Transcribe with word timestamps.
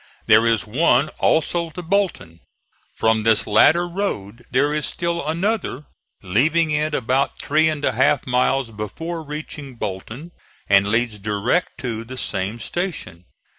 There 0.25 0.47
is 0.47 0.65
one 0.65 1.09
also 1.19 1.69
to 1.69 1.83
Bolton. 1.83 2.39
From 2.95 3.21
this 3.21 3.45
latter 3.45 3.87
road 3.87 4.45
there 4.49 4.73
is 4.73 4.87
still 4.87 5.23
another, 5.27 5.85
leaving 6.23 6.71
it 6.71 6.95
about 6.95 7.37
three 7.37 7.69
and 7.69 7.85
a 7.85 7.91
half 7.91 8.25
miles 8.25 8.71
before 8.71 9.21
reaching 9.21 9.75
Bolton 9.75 10.31
and 10.67 10.87
leads 10.87 11.19
direct 11.19 11.77
to 11.81 12.03
the 12.03 12.17
same 12.17 12.57
station. 12.59 13.25